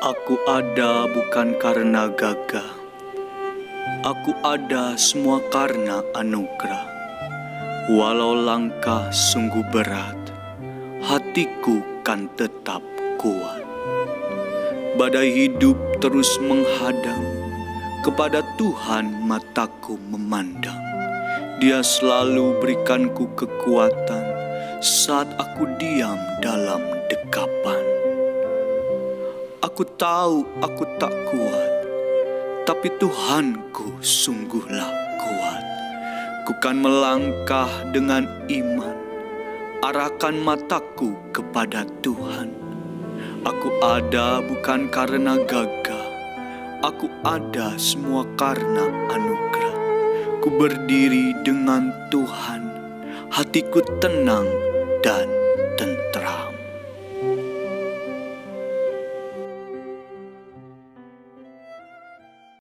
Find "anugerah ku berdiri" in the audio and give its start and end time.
49.12-51.36